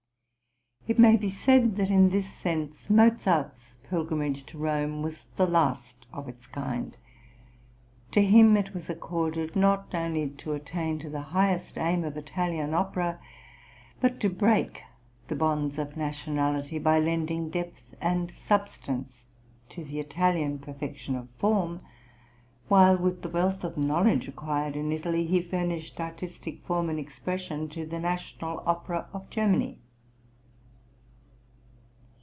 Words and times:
It 0.87 0.97
may 0.99 1.15
be 1.15 1.29
said 1.29 1.77
that, 1.77 1.89
in 1.91 2.09
this 2.09 2.27
sense, 2.29 2.89
Mozart's 2.89 3.77
pilgrimage 3.83 4.45
to 4.47 4.57
Rome 4.57 5.01
was 5.03 5.27
the 5.35 5.45
last 5.47 6.05
of 6.11 6.27
its 6.27 6.47
kind; 6.47 6.97
to 8.11 8.21
him 8.21 8.57
it 8.57 8.73
was 8.73 8.89
accorded, 8.89 9.55
not, 9.55 9.93
only 9.93 10.31
to 10.31 10.51
attain 10.53 10.97
to 10.99 11.09
the 11.09 11.21
highest 11.21 11.77
aim 11.77 12.03
of 12.03 12.17
Italian 12.17 12.73
opera 12.73 13.21
but 14.01 14.19
to 14.19 14.29
break 14.29 14.81
the 15.29 15.35
bonds 15.35 15.77
of 15.77 15.95
nationality, 15.95 16.77
by 16.79 16.99
lending 16.99 17.49
depth 17.51 17.93
and 18.01 18.29
substance 18.31 19.27
to 19.69 19.85
the 19.85 19.99
Italian 19.99 20.57
perfection 20.59 21.15
of 21.15 21.29
form, 21.37 21.79
while, 22.67 22.97
with 22.97 23.21
the 23.21 23.29
wealth 23.29 23.63
of 23.63 23.77
knowledge 23.77 24.27
acquired 24.27 24.75
in 24.75 24.91
Italy, 24.91 25.25
he 25.27 25.41
furnished 25.43 26.01
artistic 26.01 26.65
form 26.65 26.89
and 26.89 26.99
expression 26.99 27.69
to 27.69 27.85
the 27.85 27.99
national 27.99 28.61
opera 28.65 29.07
of 29.13 29.29
Germany. 29.29 29.77